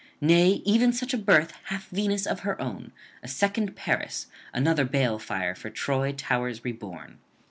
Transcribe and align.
Nay, 0.19 0.63
even 0.65 0.93
such 0.93 1.13
a 1.13 1.17
birth 1.19 1.53
hath 1.65 1.83
Venus 1.91 2.25
of 2.25 2.39
her 2.39 2.59
own, 2.59 2.91
a 3.21 3.27
second 3.27 3.75
Paris, 3.75 4.25
another 4.51 4.83
balefire 4.83 5.55
for 5.55 5.69
Troy 5.69 6.11
towers 6.11 6.65
reborn.' 6.65 7.19